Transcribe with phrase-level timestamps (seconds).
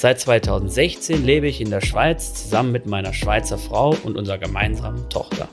[0.00, 5.10] Seit 2016 lebe ich in der Schweiz zusammen mit meiner Schweizer Frau und unserer gemeinsamen
[5.10, 5.48] Tochter.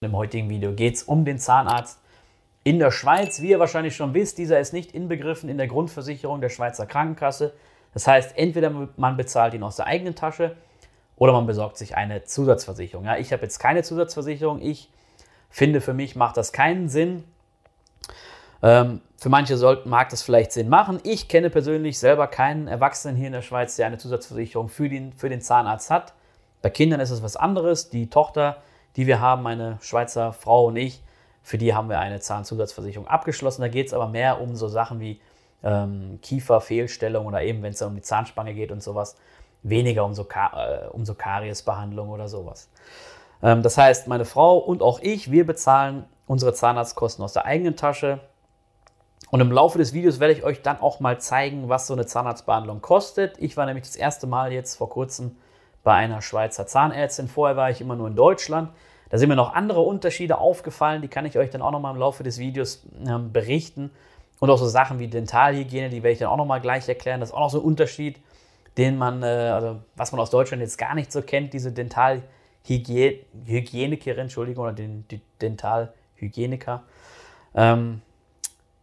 [0.00, 1.98] Im heutigen Video geht es um den Zahnarzt
[2.62, 3.42] in der Schweiz.
[3.42, 7.54] Wie ihr wahrscheinlich schon wisst, dieser ist nicht inbegriffen in der Grundversicherung der Schweizer Krankenkasse.
[7.92, 10.54] Das heißt, entweder man bezahlt ihn aus der eigenen Tasche
[11.16, 13.04] oder man besorgt sich eine Zusatzversicherung.
[13.04, 14.62] Ja, ich habe jetzt keine Zusatzversicherung.
[14.62, 14.90] Ich
[15.50, 17.24] finde, für mich macht das keinen Sinn.
[18.62, 21.00] Ähm, für manche sollten, mag das vielleicht Sinn machen.
[21.04, 25.12] Ich kenne persönlich selber keinen Erwachsenen hier in der Schweiz, der eine Zusatzversicherung für den,
[25.12, 26.14] für den Zahnarzt hat.
[26.62, 27.90] Bei Kindern ist es was anderes.
[27.90, 28.58] Die Tochter,
[28.96, 31.02] die wir haben, meine Schweizer Frau und ich,
[31.42, 33.62] für die haben wir eine Zahnzusatzversicherung abgeschlossen.
[33.62, 35.20] Da geht es aber mehr um so Sachen wie
[35.62, 39.16] ähm, Kieferfehlstellung oder eben, wenn es um die Zahnspange geht und sowas
[39.62, 42.68] weniger um so, äh, um so Kariesbehandlung oder sowas.
[43.42, 47.76] Ähm, das heißt, meine Frau und auch ich, wir bezahlen unsere Zahnarztkosten aus der eigenen
[47.76, 48.20] Tasche.
[49.30, 52.06] Und im Laufe des Videos werde ich euch dann auch mal zeigen, was so eine
[52.06, 53.36] Zahnarztbehandlung kostet.
[53.38, 55.36] Ich war nämlich das erste Mal jetzt vor kurzem
[55.84, 57.28] bei einer Schweizer Zahnärztin.
[57.28, 58.70] Vorher war ich immer nur in Deutschland.
[59.10, 61.92] Da sind mir noch andere Unterschiede aufgefallen, die kann ich euch dann auch noch mal
[61.92, 63.90] im Laufe des Videos äh, berichten.
[64.40, 67.20] Und auch so Sachen wie Dentalhygiene, die werde ich dann auch noch mal gleich erklären.
[67.20, 68.20] Das ist auch noch so ein Unterschied
[68.78, 74.22] den man, äh, also was man aus Deutschland jetzt gar nicht so kennt, diese Dentalhygienikerin,
[74.22, 76.84] Entschuldigung, oder den, die Dentalhygieniker.
[77.54, 78.00] Ähm,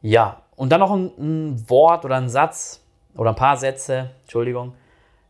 [0.06, 2.86] ja, und dann noch ein, ein, Wort oder ein Satz
[3.18, 4.76] oder ein paar Sätze, Entschuldigung,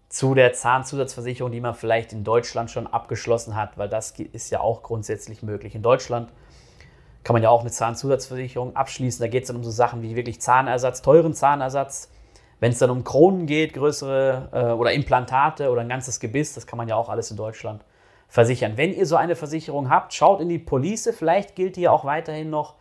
[0.09, 4.59] zu der Zahnzusatzversicherung, die man vielleicht in Deutschland schon abgeschlossen hat, weil das ist ja
[4.59, 5.75] auch grundsätzlich möglich.
[5.75, 6.29] In Deutschland
[7.23, 9.23] kann man ja auch eine Zahnzusatzversicherung abschließen.
[9.23, 12.11] Da geht es dann um so Sachen wie wirklich Zahnersatz, teuren Zahnersatz,
[12.59, 16.67] wenn es dann um Kronen geht, größere äh, oder Implantate oder ein ganzes Gebiss, das
[16.67, 17.85] kann man ja auch alles in Deutschland
[18.27, 18.73] versichern.
[18.75, 21.13] Wenn ihr so eine Versicherung habt, schaut in die Police.
[21.17, 22.75] Vielleicht gilt die ja auch weiterhin noch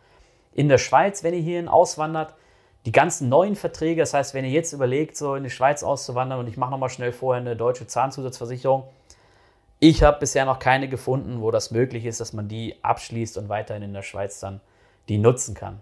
[0.54, 2.34] in der Schweiz, wenn ihr hierhin auswandert.
[2.87, 6.38] Die ganzen neuen Verträge, das heißt, wenn ihr jetzt überlegt, so in die Schweiz auszuwandern
[6.38, 8.84] und ich mache nochmal schnell vorher eine deutsche Zahnzusatzversicherung,
[9.81, 13.48] ich habe bisher noch keine gefunden, wo das möglich ist, dass man die abschließt und
[13.48, 14.60] weiterhin in der Schweiz dann
[15.09, 15.81] die nutzen kann.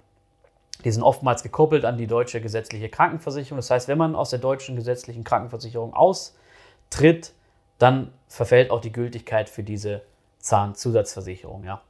[0.85, 3.59] Die sind oftmals gekoppelt an die deutsche gesetzliche Krankenversicherung.
[3.59, 7.33] Das heißt, wenn man aus der deutschen gesetzlichen Krankenversicherung austritt,
[7.79, 10.03] dann verfällt auch die Gültigkeit für diese
[10.39, 11.65] Zahnzusatzversicherung.
[11.65, 11.83] Ja.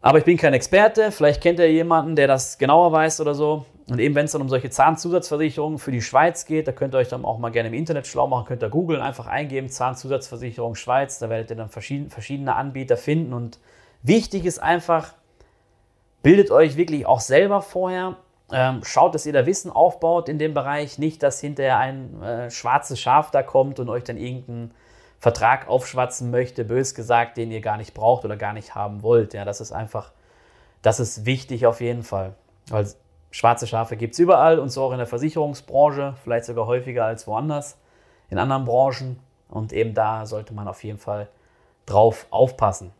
[0.00, 1.10] Aber ich bin kein Experte.
[1.10, 3.64] Vielleicht kennt ihr jemanden, der das genauer weiß oder so.
[3.90, 6.98] Und eben, wenn es dann um solche Zahnzusatzversicherungen für die Schweiz geht, da könnt ihr
[6.98, 10.74] euch dann auch mal gerne im Internet schlau machen, könnt ihr googeln, einfach eingeben, Zahnzusatzversicherung
[10.74, 11.18] Schweiz.
[11.18, 13.32] Da werdet ihr dann verschiedene Anbieter finden.
[13.32, 13.58] Und
[14.02, 15.14] wichtig ist einfach,
[16.22, 18.16] Bildet euch wirklich auch selber vorher.
[18.50, 20.98] Ähm, schaut, dass ihr da Wissen aufbaut in dem Bereich.
[20.98, 24.72] Nicht, dass hinterher ein äh, schwarzes Schaf da kommt und euch dann irgendeinen
[25.18, 29.34] Vertrag aufschwatzen möchte, bös gesagt, den ihr gar nicht braucht oder gar nicht haben wollt.
[29.34, 30.12] Ja, das ist einfach,
[30.82, 32.34] das ist wichtig auf jeden Fall.
[32.68, 32.86] Weil
[33.30, 37.26] schwarze Schafe gibt es überall und so auch in der Versicherungsbranche, vielleicht sogar häufiger als
[37.26, 37.78] woanders,
[38.30, 39.18] in anderen Branchen.
[39.48, 41.28] Und eben da sollte man auf jeden Fall
[41.86, 42.92] drauf aufpassen.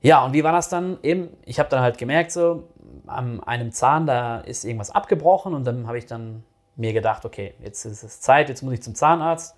[0.00, 1.36] Ja, und wie war das dann eben?
[1.44, 2.68] Ich habe dann halt gemerkt, so
[3.06, 6.44] an einem Zahn, da ist irgendwas abgebrochen und dann habe ich dann
[6.76, 9.56] mir gedacht, okay, jetzt ist es Zeit, jetzt muss ich zum Zahnarzt.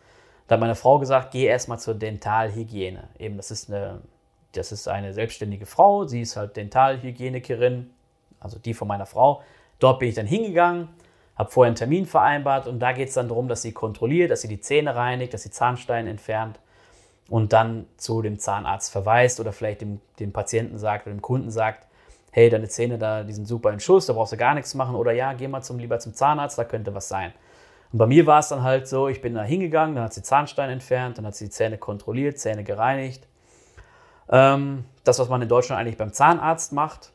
[0.49, 3.05] Da hat meine Frau gesagt, geh erstmal zur Dentalhygiene.
[3.19, 4.01] Eben, das ist eine,
[4.53, 7.91] das ist eine selbstständige Frau, sie ist halt Dentalhygienikerin,
[8.41, 9.43] also die von meiner Frau.
[9.79, 10.89] Dort bin ich dann hingegangen,
[11.37, 14.41] habe vorher einen Termin vereinbart und da geht es dann darum, dass sie kontrolliert, dass
[14.41, 16.59] sie die Zähne reinigt, dass sie Zahnsteine entfernt
[17.29, 21.51] und dann zu dem Zahnarzt verweist oder vielleicht dem, dem Patienten sagt oder dem Kunden
[21.51, 21.87] sagt,
[22.31, 24.95] hey, deine Zähne da, die sind super in Schuss, da brauchst du gar nichts machen
[24.95, 27.35] oder ja, geh mal zum, lieber zum Zahnarzt, da könnte was sein.
[27.93, 30.23] Und bei mir war es dann halt so, ich bin da hingegangen, dann hat sie
[30.23, 33.27] Zahnstein entfernt, dann hat sie die Zähne kontrolliert, Zähne gereinigt.
[34.29, 37.13] Ähm, das, was man in Deutschland eigentlich beim Zahnarzt macht.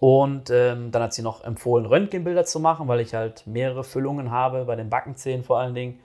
[0.00, 4.30] Und ähm, dann hat sie noch empfohlen, Röntgenbilder zu machen, weil ich halt mehrere Füllungen
[4.30, 5.98] habe, bei den Backenzähnen vor allen Dingen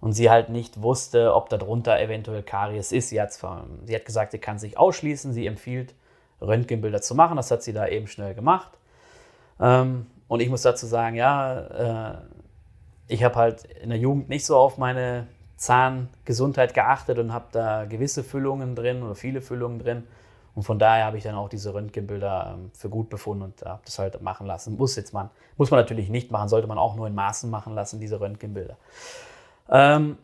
[0.00, 3.08] und sie halt nicht wusste, ob darunter eventuell Karies ist.
[3.08, 5.32] Sie, sie hat gesagt, sie kann sich ausschließen.
[5.32, 5.94] Sie empfiehlt,
[6.40, 7.36] Röntgenbilder zu machen.
[7.36, 8.72] Das hat sie da eben schnell gemacht.
[9.60, 12.14] Ähm, und ich muss dazu sagen, ja, äh,
[13.12, 15.26] ich habe halt in der Jugend nicht so auf meine
[15.56, 20.04] Zahngesundheit geachtet und habe da gewisse Füllungen drin oder viele Füllungen drin.
[20.54, 23.80] Und von daher habe ich dann auch diese Röntgenbilder ähm, für gut befunden und habe
[23.84, 24.76] das halt machen lassen.
[24.76, 27.74] Muss jetzt man, muss man natürlich nicht machen, sollte man auch nur in Maßen machen
[27.74, 28.76] lassen, diese Röntgenbilder.
[29.70, 30.18] Ähm,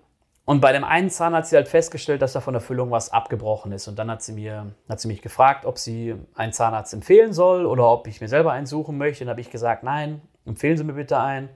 [0.44, 3.12] und bei dem einen Zahn hat sie halt festgestellt, dass da von der Füllung was
[3.12, 3.87] abgebrochen ist.
[3.87, 7.67] Und dann hat sie, mir, hat sie mich gefragt, ob sie einen Zahnarzt empfehlen soll
[7.67, 9.25] oder ob ich mir selber einen suchen möchte.
[9.25, 11.50] Und dann habe ich gesagt, nein, empfehlen Sie mir bitte einen.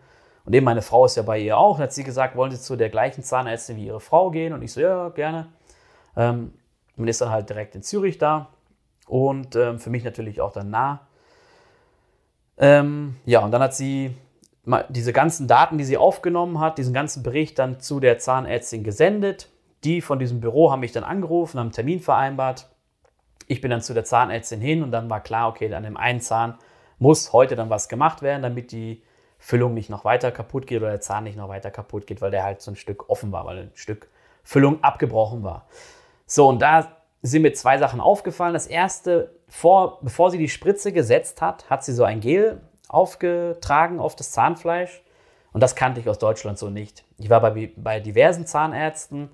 [0.45, 1.77] Und eben meine Frau ist ja bei ihr auch.
[1.77, 4.53] Und hat sie gesagt, wollen Sie zu der gleichen Zahnärztin wie Ihre Frau gehen?
[4.53, 5.49] Und ich so, ja, gerne.
[6.17, 6.53] Ähm,
[6.97, 8.49] und ist dann halt direkt in Zürich da.
[9.07, 11.07] Und ähm, für mich natürlich auch dann nah.
[12.59, 14.15] Ähm, ja, und dann hat sie
[14.91, 19.49] diese ganzen Daten, die sie aufgenommen hat, diesen ganzen Bericht dann zu der Zahnärztin gesendet.
[19.83, 22.69] Die von diesem Büro haben mich dann angerufen, haben einen Termin vereinbart.
[23.49, 26.21] Ich bin dann zu der Zahnärztin hin und dann war klar, okay, an dem einen
[26.21, 26.57] Zahn
[27.01, 29.03] muss heute dann was gemacht werden, damit die
[29.43, 32.31] Füllung nicht noch weiter kaputt geht oder der Zahn nicht noch weiter kaputt geht, weil
[32.31, 34.09] der halt so ein Stück offen war, weil ein Stück
[34.45, 35.67] Füllung abgebrochen war.
[36.27, 38.55] So, und da sind mir zwei Sachen aufgefallen.
[38.55, 43.99] Das erste, vor, bevor sie die Spritze gesetzt hat, hat sie so ein Gel aufgetragen
[43.99, 45.03] auf das Zahnfleisch.
[45.53, 47.05] Und das kannte ich aus Deutschland so nicht.
[47.19, 49.29] Ich war bei, bei diversen Zahnärzten,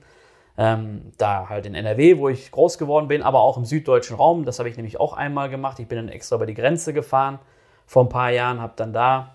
[0.56, 4.46] ähm, da halt in NRW, wo ich groß geworden bin, aber auch im süddeutschen Raum.
[4.46, 5.78] Das habe ich nämlich auch einmal gemacht.
[5.80, 7.38] Ich bin dann extra über die Grenze gefahren
[7.84, 9.34] vor ein paar Jahren, habe dann da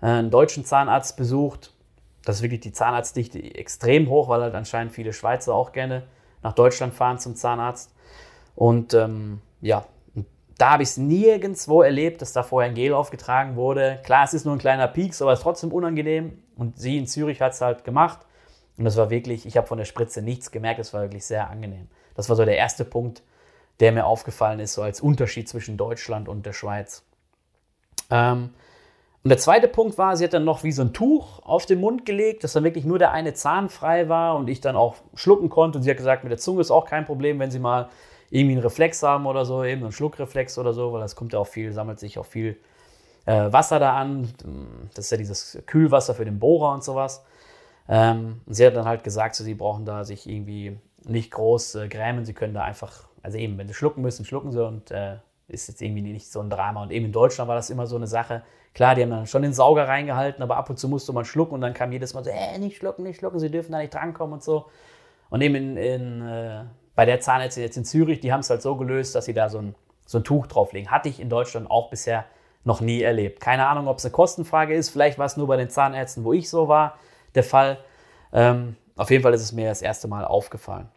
[0.00, 1.72] einen deutschen Zahnarzt besucht.
[2.24, 6.04] Das ist wirklich die Zahnarztdichte extrem hoch, weil halt anscheinend viele Schweizer auch gerne
[6.42, 7.94] nach Deutschland fahren zum Zahnarzt.
[8.54, 9.86] Und ähm, ja,
[10.58, 14.00] da habe ich es nirgendwo erlebt, dass da vorher ein Gel aufgetragen wurde.
[14.04, 16.42] Klar, es ist nur ein kleiner Pieks, aber es ist trotzdem unangenehm.
[16.56, 18.20] Und sie in Zürich hat es halt gemacht.
[18.78, 21.50] Und das war wirklich, ich habe von der Spritze nichts gemerkt, es war wirklich sehr
[21.50, 21.88] angenehm.
[22.14, 23.22] Das war so der erste Punkt,
[23.80, 27.04] der mir aufgefallen ist, so als Unterschied zwischen Deutschland und der Schweiz.
[28.10, 28.50] Ähm,
[29.26, 31.80] und der zweite Punkt war, sie hat dann noch wie so ein Tuch auf den
[31.80, 34.94] Mund gelegt, dass dann wirklich nur der eine Zahn frei war und ich dann auch
[35.16, 35.78] schlucken konnte.
[35.78, 37.88] Und sie hat gesagt, mit der Zunge ist auch kein Problem, wenn sie mal
[38.30, 41.40] irgendwie einen Reflex haben oder so, eben einen Schluckreflex oder so, weil das kommt ja
[41.40, 42.56] auch viel, sammelt sich auch viel
[43.24, 44.32] äh, Wasser da an.
[44.94, 47.24] Das ist ja dieses Kühlwasser für den Bohrer und sowas.
[47.88, 51.88] Ähm, sie hat dann halt gesagt, so, sie brauchen da sich irgendwie nicht groß äh,
[51.88, 55.16] grämen, sie können da einfach, also eben, wenn sie schlucken müssen, schlucken sie und äh,
[55.48, 56.82] ist jetzt irgendwie nicht so ein Drama.
[56.82, 58.42] Und eben in Deutschland war das immer so eine Sache,
[58.76, 61.54] Klar, die haben dann schon den Sauger reingehalten, aber ab und zu musste man schlucken
[61.54, 63.94] und dann kam jedes Mal so, äh, nicht schlucken, nicht schlucken, sie dürfen da nicht
[63.94, 64.66] drankommen und so.
[65.30, 66.64] Und eben in, in äh,
[66.94, 69.48] bei der Zahnärztin jetzt in Zürich, die haben es halt so gelöst, dass sie da
[69.48, 70.90] so ein, so ein Tuch drauflegen.
[70.90, 72.26] Hatte ich in Deutschland auch bisher
[72.64, 73.40] noch nie erlebt.
[73.40, 76.34] Keine Ahnung, ob es eine Kostenfrage ist, vielleicht war es nur bei den Zahnärzten, wo
[76.34, 76.98] ich so war,
[77.34, 77.78] der Fall.
[78.30, 80.90] Ähm, auf jeden Fall ist es mir das erste Mal aufgefallen.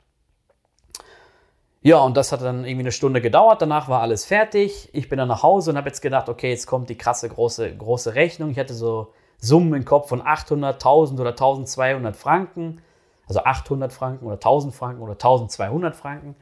[1.82, 3.62] Ja, und das hat dann irgendwie eine Stunde gedauert.
[3.62, 4.90] Danach war alles fertig.
[4.92, 7.74] Ich bin dann nach Hause und habe jetzt gedacht, okay, jetzt kommt die krasse große,
[7.78, 8.50] große Rechnung.
[8.50, 12.82] Ich hatte so Summen im Kopf von 800, 1000 oder 1200 Franken.
[13.28, 16.36] Also 800 Franken oder 1000 Franken oder 1200 Franken.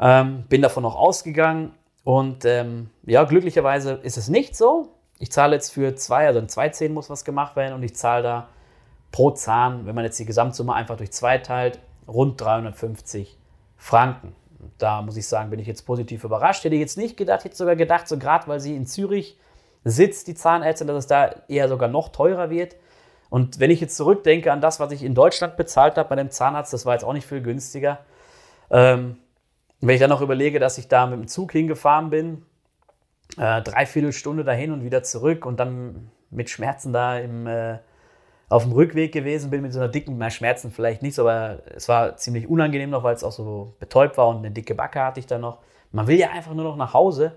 [0.00, 1.74] Ähm, bin davon noch ausgegangen.
[2.02, 4.88] Und ähm, ja, glücklicherweise ist es nicht so.
[5.18, 7.94] Ich zahle jetzt für zwei, also in zwei Zähnen muss was gemacht werden und ich
[7.96, 8.48] zahle da
[9.12, 11.78] pro Zahn, wenn man jetzt die Gesamtsumme einfach durch zwei teilt,
[12.08, 13.38] rund 350
[13.76, 14.34] Franken
[14.78, 16.64] da muss ich sagen, bin ich jetzt positiv überrascht.
[16.64, 19.38] Hätte ich jetzt nicht gedacht, hätte sogar gedacht, so gerade weil sie in Zürich
[19.84, 22.76] sitzt, die Zahnärztin, dass es da eher sogar noch teurer wird.
[23.30, 26.30] Und wenn ich jetzt zurückdenke an das, was ich in Deutschland bezahlt habe bei dem
[26.30, 27.98] Zahnarzt, das war jetzt auch nicht viel günstiger.
[28.70, 29.16] Ähm,
[29.80, 32.46] wenn ich dann noch überlege, dass ich da mit dem Zug hingefahren bin,
[33.36, 37.78] äh, dreiviertel Stunde dahin und wieder zurück und dann mit Schmerzen da im, äh,
[38.54, 41.88] auf dem Rückweg gewesen bin mit so einer dicken, na, Schmerzen vielleicht nicht, aber es
[41.88, 45.18] war ziemlich unangenehm noch, weil es auch so betäubt war und eine dicke Backe hatte
[45.18, 45.58] ich dann noch.
[45.90, 47.32] Man will ja einfach nur noch nach Hause.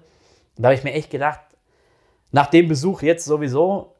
[0.55, 1.39] Und da habe ich mir echt gedacht,
[2.31, 3.95] nach dem Besuch jetzt sowieso,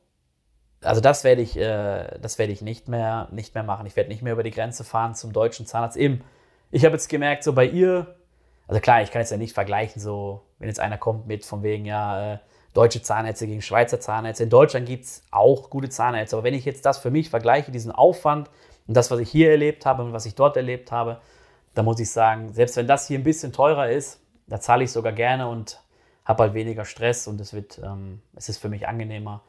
[0.83, 3.88] also das werde ich, äh, das werde ich nicht mehr, nicht mehr machen.
[3.88, 5.97] Ich werde nicht mehr über die Grenze fahren zum deutschen Zahnarzt.
[5.97, 6.24] Eben,
[6.69, 8.15] ich habe jetzt gemerkt, so bei ihr,
[8.67, 11.63] also klar, ich kann jetzt ja nicht vergleichen, so wenn jetzt einer kommt mit von
[11.63, 12.38] wegen, ja, äh,
[12.77, 14.43] deutsche Zahnärzte gegen Schweizer Zahnärzte.
[14.43, 16.36] In Deutschland gibt es auch gute Zahnärzte.
[16.36, 18.51] Aber wenn ich jetzt das für mich vergleiche, diesen Aufwand
[18.88, 21.19] und das, was ich hier erlebt habe und was ich dort erlebt habe,
[21.74, 24.91] dann muss ich sagen, selbst wenn das hier ein bisschen teurer ist, da zahle ich
[24.91, 25.81] sogar gerne und
[26.24, 29.41] habe halt weniger Stress und es wird, ähm, es ist für mich angenehmer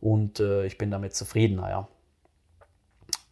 [0.00, 1.88] und äh, ich bin damit zufriedener, ja.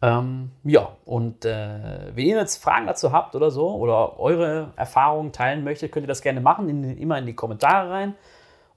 [0.01, 5.31] Ähm, ja, und äh, wenn ihr jetzt Fragen dazu habt oder so oder eure Erfahrungen
[5.31, 8.15] teilen möchtet, könnt ihr das gerne machen, in, immer in die Kommentare rein.